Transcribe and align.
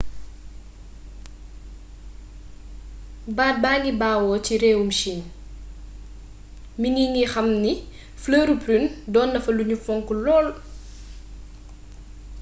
baat 3.37 3.55
baa 3.63 3.77
ngi 3.79 3.91
bawoo 4.01 4.43
ci 4.45 4.53
réewum 4.63 4.89
chine 4.99 5.25
mingi 6.81 7.05
nga 7.13 7.25
xam 7.33 7.47
ni 7.63 7.73
flëri 8.23 8.55
prune 8.63 8.87
doon 9.13 9.29
nafa 9.31 9.49
luñu 9.57 9.75
fonk 9.85 10.05
lool 10.23 10.47